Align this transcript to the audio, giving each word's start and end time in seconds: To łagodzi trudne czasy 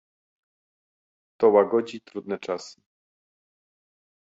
To 1.39 1.47
łagodzi 1.49 2.01
trudne 2.01 2.39
czasy 2.39 2.81